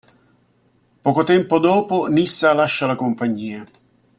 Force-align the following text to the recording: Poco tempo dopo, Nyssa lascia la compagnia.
Poco 1.03 1.21
tempo 1.23 1.59
dopo, 1.59 2.07
Nyssa 2.07 2.53
lascia 2.55 2.87
la 2.87 2.95
compagnia. 2.95 3.63